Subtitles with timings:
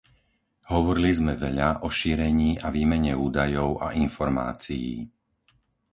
[0.73, 4.89] Hovorili sme veľa o šírení a výmene údajov a informácií.